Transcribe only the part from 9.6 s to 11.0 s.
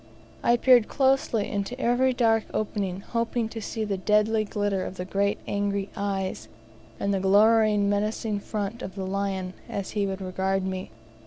as he would regard me.